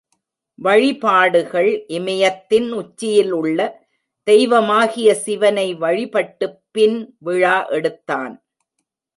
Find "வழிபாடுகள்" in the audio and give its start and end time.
0.59-1.85